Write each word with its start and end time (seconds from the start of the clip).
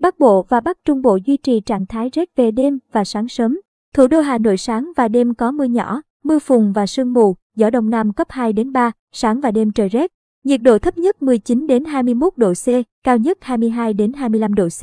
Bắc 0.00 0.18
Bộ 0.18 0.46
và 0.48 0.60
Bắc 0.60 0.78
Trung 0.84 1.02
Bộ 1.02 1.18
duy 1.24 1.36
trì 1.36 1.60
trạng 1.60 1.86
thái 1.86 2.10
rét 2.12 2.28
về 2.36 2.50
đêm 2.50 2.78
và 2.92 3.04
sáng 3.04 3.28
sớm. 3.28 3.60
Thủ 3.94 4.06
đô 4.06 4.20
Hà 4.20 4.38
Nội 4.38 4.56
sáng 4.56 4.92
và 4.96 5.08
đêm 5.08 5.34
có 5.34 5.50
mưa 5.50 5.64
nhỏ, 5.64 6.02
mưa 6.24 6.38
phùn 6.38 6.72
và 6.72 6.86
sương 6.86 7.12
mù, 7.12 7.36
gió 7.56 7.70
đông 7.70 7.90
nam 7.90 8.12
cấp 8.12 8.26
2 8.30 8.52
đến 8.52 8.72
3, 8.72 8.92
sáng 9.12 9.40
và 9.40 9.50
đêm 9.50 9.72
trời 9.72 9.88
rét. 9.88 10.12
Nhiệt 10.44 10.62
độ 10.62 10.78
thấp 10.78 10.98
nhất 10.98 11.22
19 11.22 11.66
đến 11.66 11.84
21 11.84 12.32
độ 12.36 12.52
C, 12.52 12.66
cao 13.04 13.18
nhất 13.18 13.38
22 13.40 13.92
đến 13.92 14.12
25 14.12 14.54
độ 14.54 14.68
C. 14.68 14.82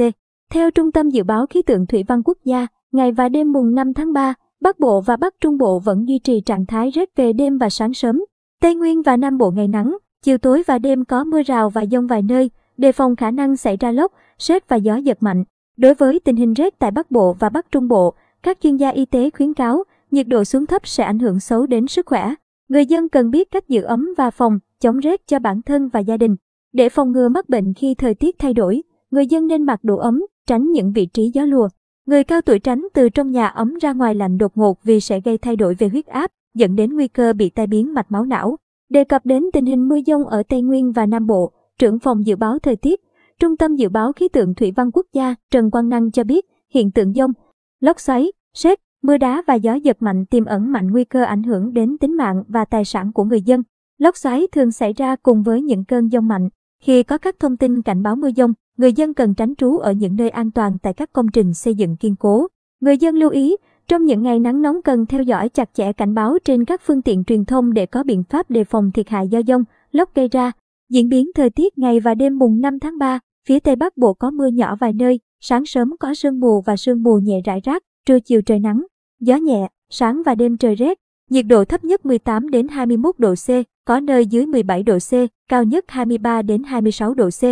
Theo 0.52 0.72
Trung 0.72 0.92
tâm 0.92 1.10
Dự 1.10 1.24
báo 1.24 1.46
Khí 1.48 1.62
tượng 1.62 1.86
Thủy 1.86 2.04
văn 2.08 2.22
Quốc 2.26 2.38
gia, 2.44 2.68
ngày 2.92 3.12
và 3.12 3.30
đêm 3.30 3.52
mùng 3.52 3.76
5 3.76 3.94
tháng 3.94 4.14
3, 4.14 4.34
Bắc 4.62 4.80
Bộ 4.80 5.02
và 5.02 5.18
Bắc 5.18 5.34
Trung 5.42 5.58
Bộ 5.58 5.80
vẫn 5.80 6.08
duy 6.08 6.20
trì 6.20 6.42
trạng 6.42 6.66
thái 6.66 6.90
rét 6.90 7.10
về 7.16 7.34
đêm 7.34 7.58
và 7.58 7.70
sáng 7.70 7.94
sớm. 7.94 8.24
Tây 8.62 8.76
Nguyên 8.76 9.02
và 9.02 9.18
Nam 9.18 9.38
Bộ 9.38 9.52
ngày 9.52 9.68
nắng, 9.68 9.98
chiều 10.24 10.38
tối 10.38 10.64
và 10.68 10.80
đêm 10.80 11.06
có 11.06 11.24
mưa 11.24 11.42
rào 11.44 11.70
và 11.70 11.86
dông 11.86 12.08
vài 12.08 12.22
nơi, 12.22 12.50
đề 12.78 12.92
phòng 12.92 13.16
khả 13.16 13.32
năng 13.32 13.58
xảy 13.58 13.78
ra 13.78 13.92
lốc, 13.92 14.12
sét 14.38 14.70
và 14.70 14.76
gió 14.76 14.96
giật 14.96 15.18
mạnh. 15.24 15.44
Đối 15.78 15.94
với 15.94 16.20
tình 16.20 16.36
hình 16.36 16.54
rét 16.54 16.80
tại 16.80 16.92
Bắc 16.92 17.12
Bộ 17.12 17.34
và 17.40 17.50
Bắc 17.50 17.72
Trung 17.72 17.88
Bộ, 17.88 18.14
các 18.44 18.58
chuyên 18.62 18.78
gia 18.78 18.90
y 18.90 19.06
tế 19.06 19.30
khuyến 19.30 19.54
cáo 19.54 19.84
nhiệt 20.12 20.28
độ 20.28 20.44
xuống 20.44 20.66
thấp 20.66 20.88
sẽ 20.88 21.04
ảnh 21.04 21.20
hưởng 21.20 21.40
xấu 21.40 21.66
đến 21.66 21.88
sức 21.88 22.06
khỏe. 22.06 22.34
Người 22.70 22.86
dân 22.86 23.10
cần 23.10 23.32
biết 23.32 23.52
cách 23.52 23.70
giữ 23.70 23.82
ấm 23.82 24.10
và 24.18 24.32
phòng, 24.32 24.60
chống 24.80 24.98
rét 24.98 25.28
cho 25.28 25.40
bản 25.40 25.62
thân 25.62 25.90
và 25.90 26.00
gia 26.00 26.18
đình. 26.18 26.36
Để 26.74 26.90
phòng 26.90 27.12
ngừa 27.12 27.30
mắc 27.30 27.50
bệnh 27.50 27.74
khi 27.74 27.96
thời 27.96 28.14
tiết 28.14 28.40
thay 28.40 28.54
đổi, 28.54 28.84
người 29.12 29.28
dân 29.28 29.48
nên 29.48 29.64
mặc 29.64 29.80
đồ 29.84 29.98
ấm, 29.98 30.26
tránh 30.48 30.72
những 30.72 30.92
vị 30.92 31.06
trí 31.06 31.32
gió 31.34 31.46
lùa. 31.46 31.68
Người 32.06 32.24
cao 32.24 32.42
tuổi 32.42 32.60
tránh 32.60 32.88
từ 32.94 33.10
trong 33.10 33.32
nhà 33.32 33.48
ấm 33.48 33.74
ra 33.82 33.94
ngoài 33.94 34.16
lạnh 34.16 34.38
đột 34.38 34.58
ngột 34.58 34.84
vì 34.84 35.00
sẽ 35.00 35.20
gây 35.20 35.38
thay 35.38 35.56
đổi 35.56 35.74
về 35.74 35.88
huyết 35.88 36.06
áp, 36.06 36.32
dẫn 36.56 36.76
đến 36.76 36.96
nguy 36.96 37.08
cơ 37.08 37.34
bị 37.34 37.50
tai 37.50 37.68
biến 37.68 37.94
mạch 37.94 38.12
máu 38.12 38.26
não. 38.26 38.58
Đề 38.90 39.04
cập 39.04 39.26
đến 39.26 39.44
tình 39.54 39.66
hình 39.66 39.88
mưa 39.88 40.00
dông 40.08 40.26
ở 40.26 40.44
Tây 40.44 40.62
Nguyên 40.62 40.92
và 40.92 41.06
Nam 41.06 41.28
Bộ, 41.28 41.52
trưởng 41.80 42.00
phòng 42.00 42.26
dự 42.26 42.36
báo 42.36 42.60
thời 42.60 42.76
tiết, 42.76 43.02
Trung 43.40 43.58
tâm 43.58 43.76
Dự 43.76 43.90
báo 43.90 44.14
Khí 44.14 44.28
tượng 44.28 44.56
Thủy 44.56 44.72
văn 44.76 44.92
Quốc 44.92 45.06
gia 45.14 45.36
Trần 45.52 45.72
Quang 45.72 45.90
Năng 45.90 46.12
cho 46.12 46.24
biết, 46.24 46.46
hiện 46.74 46.92
tượng 46.92 47.14
dông, 47.14 47.32
lốc 47.80 48.00
xoáy, 48.00 48.32
sét, 48.54 48.80
mưa 49.04 49.18
đá 49.18 49.44
và 49.48 49.54
gió 49.54 49.74
giật 49.74 49.98
mạnh 50.00 50.26
tiềm 50.26 50.46
ẩn 50.46 50.72
mạnh 50.72 50.92
nguy 50.92 51.04
cơ 51.04 51.24
ảnh 51.24 51.44
hưởng 51.44 51.74
đến 51.74 51.98
tính 51.98 52.18
mạng 52.18 52.44
và 52.48 52.66
tài 52.66 52.86
sản 52.86 53.12
của 53.14 53.24
người 53.24 53.42
dân. 53.42 53.64
Lốc 53.98 54.18
xoáy 54.18 54.48
thường 54.52 54.72
xảy 54.72 54.94
ra 54.94 55.16
cùng 55.16 55.44
với 55.44 55.62
những 55.62 55.86
cơn 55.86 56.10
dông 56.10 56.28
mạnh. 56.28 56.50
Khi 56.84 57.04
có 57.04 57.18
các 57.18 57.40
thông 57.40 57.58
tin 57.58 57.82
cảnh 57.82 58.04
báo 58.04 58.16
mưa 58.16 58.30
dông, 58.36 58.54
người 58.78 58.94
dân 58.94 59.14
cần 59.14 59.34
tránh 59.34 59.56
trú 59.56 59.78
ở 59.78 59.92
những 59.92 60.16
nơi 60.16 60.30
an 60.30 60.52
toàn 60.52 60.78
tại 60.82 60.94
các 60.94 61.14
công 61.14 61.28
trình 61.28 61.54
xây 61.54 61.76
dựng 61.76 61.98
kiên 61.98 62.16
cố. 62.16 62.48
Người 62.82 62.98
dân 62.98 63.16
lưu 63.16 63.30
ý, 63.30 63.56
trong 63.88 64.06
những 64.06 64.24
ngày 64.24 64.40
nắng 64.40 64.62
nóng 64.62 64.82
cần 64.82 65.06
theo 65.06 65.24
dõi 65.24 65.50
chặt 65.50 65.70
chẽ 65.74 65.94
cảnh 65.94 66.14
báo 66.14 66.38
trên 66.46 66.66
các 66.66 66.82
phương 66.84 67.02
tiện 67.02 67.24
truyền 67.24 67.46
thông 67.46 67.74
để 67.74 67.86
có 67.86 68.04
biện 68.04 68.24
pháp 68.24 68.50
đề 68.50 68.64
phòng 68.64 68.92
thiệt 68.92 69.10
hại 69.10 69.28
do 69.28 69.42
dông, 69.48 69.64
lốc 69.92 70.16
gây 70.16 70.28
ra. 70.28 70.52
Diễn 70.90 71.10
biến 71.10 71.32
thời 71.36 71.50
tiết 71.50 71.78
ngày 71.78 72.00
và 72.00 72.16
đêm 72.16 72.38
mùng 72.38 72.62
5 72.62 72.80
tháng 72.80 72.98
3, 72.98 73.20
phía 73.48 73.60
Tây 73.60 73.76
Bắc 73.76 73.98
Bộ 73.98 74.14
có 74.14 74.32
mưa 74.32 74.48
nhỏ 74.48 74.76
vài 74.76 74.94
nơi, 74.94 75.20
sáng 75.42 75.66
sớm 75.66 75.98
có 76.00 76.14
sương 76.14 76.40
mù 76.40 76.62
và 76.62 76.78
sương 76.78 77.04
mù 77.04 77.18
nhẹ 77.18 77.42
rải 77.46 77.60
rác, 77.64 77.84
trưa 78.06 78.20
chiều 78.20 78.42
trời 78.42 78.60
nắng, 78.60 78.86
gió 79.20 79.36
nhẹ, 79.36 79.68
sáng 79.90 80.24
và 80.26 80.36
đêm 80.36 80.58
trời 80.58 80.76
rét. 80.76 80.98
Nhiệt 81.30 81.46
độ 81.46 81.66
thấp 81.66 81.84
nhất 81.84 82.06
18 82.06 82.50
đến 82.50 82.68
21 82.68 83.20
độ 83.20 83.34
C, 83.36 83.50
có 83.86 84.00
nơi 84.00 84.26
dưới 84.26 84.46
17 84.46 84.84
độ 84.84 84.98
C, 84.98 85.12
cao 85.50 85.64
nhất 85.64 85.86
23 85.88 86.42
đến 86.42 86.64
26 86.64 87.14
độ 87.14 87.30
C. 87.30 87.44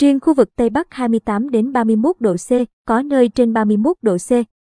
Riêng 0.00 0.20
khu 0.20 0.34
vực 0.34 0.56
Tây 0.56 0.70
Bắc 0.70 0.86
28 0.90 1.50
đến 1.50 1.72
31 1.72 2.16
độ 2.20 2.34
C, 2.34 2.50
có 2.86 3.02
nơi 3.02 3.28
trên 3.28 3.52
31 3.52 3.96
độ 4.02 4.16
C. 4.16 4.30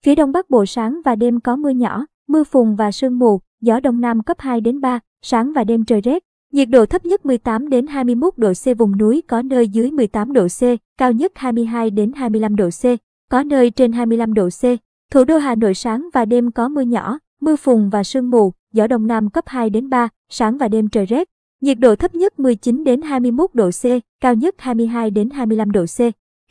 Phía 0.06 0.16
Đông 0.16 0.32
Bắc 0.32 0.50
Bộ 0.50 0.66
sáng 0.66 1.02
và 1.06 1.16
đêm 1.16 1.40
có 1.40 1.56
mưa 1.56 1.70
nhỏ, 1.70 2.06
mưa 2.28 2.44
phùn 2.44 2.76
và 2.76 2.92
sương 2.92 3.20
mù, 3.20 3.40
gió 3.62 3.80
Đông 3.80 4.02
Nam 4.02 4.24
cấp 4.24 4.38
2 4.40 4.62
đến 4.62 4.82
3, 4.82 5.00
sáng 5.22 5.54
và 5.54 5.64
đêm 5.64 5.86
trời 5.86 6.02
rét. 6.02 6.27
Nhiệt 6.52 6.70
độ 6.70 6.86
thấp 6.86 7.06
nhất 7.06 7.26
18 7.26 7.70
đến 7.70 7.88
21 7.88 8.38
độ 8.38 8.54
C 8.54 8.78
vùng 8.78 8.98
núi 8.98 9.24
có 9.28 9.42
nơi 9.42 9.68
dưới 9.68 9.92
18 9.92 10.34
độ 10.34 10.48
C, 10.48 10.62
cao 10.98 11.12
nhất 11.12 11.32
22 11.36 11.90
đến 11.90 12.12
25 12.16 12.56
độ 12.56 12.70
C, 12.70 12.84
có 13.30 13.44
nơi 13.44 13.72
trên 13.72 13.92
25 13.92 14.34
độ 14.34 14.50
C. 14.50 14.64
Thủ 15.12 15.24
đô 15.24 15.38
Hà 15.38 15.56
Nội 15.56 15.74
sáng 15.74 16.10
và 16.14 16.26
đêm 16.26 16.52
có 16.52 16.68
mưa 16.68 16.82
nhỏ, 16.82 17.20
mưa 17.42 17.56
phùn 17.56 17.90
và 17.90 18.04
sương 18.04 18.30
mù, 18.30 18.54
gió 18.74 18.88
đông 18.88 19.08
nam 19.08 19.30
cấp 19.30 19.44
2 19.48 19.70
đến 19.70 19.90
3, 19.90 20.10
sáng 20.30 20.58
và 20.58 20.68
đêm 20.68 20.90
trời 20.90 21.06
rét. 21.06 21.28
Nhiệt 21.62 21.80
độ 21.80 21.96
thấp 21.96 22.16
nhất 22.16 22.40
19 22.40 22.84
đến 22.84 23.02
21 23.02 23.50
độ 23.54 23.70
C, 23.70 23.84
cao 24.22 24.36
nhất 24.36 24.56
22 24.58 25.12
đến 25.12 25.30
25 25.30 25.72
độ 25.72 25.86
C. 25.86 26.00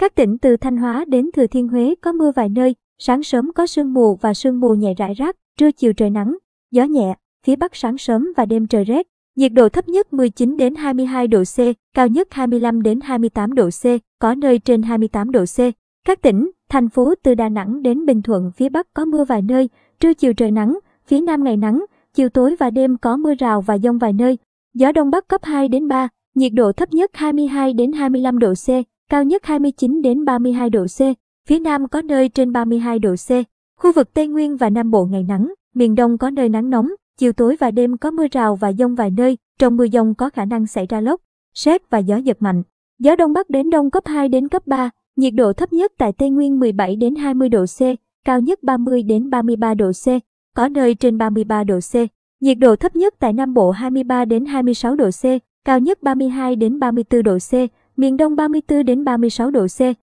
Các 0.01 0.15
tỉnh 0.15 0.39
từ 0.39 0.57
Thanh 0.57 0.77
Hóa 0.77 1.05
đến 1.09 1.31
Thừa 1.33 1.47
Thiên 1.47 1.69
Huế 1.69 1.95
có 2.01 2.13
mưa 2.13 2.33
vài 2.37 2.49
nơi, 2.49 2.75
sáng 2.99 3.23
sớm 3.23 3.53
có 3.53 3.67
sương 3.67 3.95
mù 3.95 4.17
và 4.17 4.35
sương 4.35 4.61
mù 4.61 4.75
nhẹ 4.75 4.95
rải 4.95 5.15
rác, 5.15 5.37
trưa 5.59 5.73
chiều 5.73 5.93
trời 5.93 6.11
nắng, 6.11 6.37
gió 6.71 6.85
nhẹ, 6.85 7.15
phía 7.47 7.57
Bắc 7.57 7.77
sáng 7.77 7.99
sớm 7.99 8.33
và 8.37 8.47
đêm 8.47 8.67
trời 8.67 8.85
rét. 8.85 9.07
Nhiệt 9.37 9.53
độ 9.53 9.69
thấp 9.69 9.89
nhất 9.89 10.13
19 10.13 10.57
đến 10.57 10.75
22 10.75 11.29
độ 11.29 11.43
C, 11.43 11.59
cao 11.95 12.09
nhất 12.09 12.29
25 12.31 12.83
đến 12.83 13.01
28 13.01 13.55
độ 13.55 13.69
C, 13.71 13.85
có 14.19 14.35
nơi 14.35 14.59
trên 14.59 14.83
28 14.83 15.31
độ 15.31 15.45
C. 15.45 15.59
Các 16.07 16.23
tỉnh, 16.23 16.51
thành 16.69 16.89
phố 16.89 17.15
từ 17.23 17.35
Đà 17.35 17.49
Nẵng 17.49 17.83
đến 17.83 18.07
Bình 18.07 18.23
Thuận 18.23 18.51
phía 18.57 18.69
Bắc 18.69 18.87
có 18.95 19.05
mưa 19.05 19.25
vài 19.25 19.43
nơi, 19.43 19.69
trưa 20.01 20.15
chiều 20.15 20.33
trời 20.33 20.51
nắng, 20.51 20.79
phía 21.07 21.21
Nam 21.21 21.45
ngày 21.45 21.57
nắng, 21.57 21.85
chiều 22.15 22.29
tối 22.29 22.57
và 22.59 22.71
đêm 22.71 22.97
có 22.97 23.17
mưa 23.17 23.35
rào 23.35 23.61
và 23.61 23.79
dông 23.79 23.99
vài 23.99 24.13
nơi. 24.13 24.39
Gió 24.75 24.93
Đông 24.93 25.11
Bắc 25.11 25.29
cấp 25.29 25.41
2 25.45 25.69
đến 25.69 25.89
3, 25.89 26.09
nhiệt 26.35 26.53
độ 26.53 26.73
thấp 26.73 26.93
nhất 26.93 27.11
22 27.15 27.73
đến 27.73 27.93
25 27.93 28.39
độ 28.39 28.53
C, 28.55 28.69
cao 29.11 29.25
nhất 29.25 29.45
29 29.45 30.03
đến 30.03 30.25
32 30.25 30.71
độ 30.71 30.85
C. 30.85 31.01
Phía 31.49 31.59
Nam 31.59 31.89
có 31.89 32.03
nơi 32.03 32.29
trên 32.29 32.53
32 32.53 32.99
độ 32.99 33.15
C. 33.29 33.31
Khu 33.81 33.93
vực 33.93 34.15
Tây 34.15 34.27
Nguyên 34.27 34.57
và 34.57 34.71
Nam 34.71 34.91
Bộ 34.91 35.05
ngày 35.05 35.23
nắng, 35.29 35.53
miền 35.75 35.95
Đông 35.95 36.19
có 36.19 36.31
nơi 36.31 36.49
nắng 36.49 36.71
nóng, 36.71 36.89
chiều 37.19 37.33
tối 37.33 37.57
và 37.61 37.71
đêm 37.71 37.97
có 37.97 38.11
mưa 38.11 38.27
rào 38.31 38.57
và 38.57 38.73
dông 38.73 38.95
vài 38.95 39.11
nơi, 39.11 39.39
trong 39.59 39.77
mưa 39.77 39.87
dông 39.93 40.15
có 40.15 40.31
khả 40.31 40.45
năng 40.45 40.67
xảy 40.67 40.87
ra 40.87 41.01
lốc, 41.01 41.21
sét 41.55 41.91
và 41.91 41.99
gió 41.99 42.17
giật 42.17 42.37
mạnh. 42.41 42.63
Gió 42.99 43.17
Đông 43.17 43.33
Bắc 43.33 43.51
đến 43.51 43.71
Đông 43.71 43.91
cấp 43.91 44.03
2 44.07 44.29
đến 44.29 44.49
cấp 44.49 44.67
3, 44.67 44.91
nhiệt 45.17 45.35
độ 45.35 45.53
thấp 45.53 45.73
nhất 45.73 45.93
tại 45.99 46.13
Tây 46.13 46.31
Nguyên 46.31 46.61
17 46.61 46.97
đến 46.97 47.15
20 47.15 47.49
độ 47.49 47.65
C, 47.65 47.81
cao 48.25 48.41
nhất 48.41 48.63
30 48.63 49.03
đến 49.03 49.31
33 49.31 49.75
độ 49.75 49.93
C, 49.93 50.07
có 50.55 50.69
nơi 50.69 50.95
trên 50.95 51.19
33 51.19 51.65
độ 51.65 51.79
C. 51.93 51.95
Nhiệt 52.41 52.59
độ 52.59 52.77
thấp 52.77 52.97
nhất 52.97 53.15
tại 53.19 53.33
Nam 53.33 53.55
Bộ 53.55 53.71
23 53.71 54.25
đến 54.25 54.45
26 54.45 54.97
độ 54.97 55.11
C, 55.11 55.25
cao 55.65 55.81
nhất 55.81 56.03
32 56.03 56.57
đến 56.57 56.79
34 56.79 57.23
độ 57.23 57.39
C, 57.39 57.53
miền 57.97 58.17
Đông 58.17 58.37
34 58.37 58.85
đến 58.85 59.05
36 59.05 59.51
độ 59.51 59.67
C. 59.67 59.81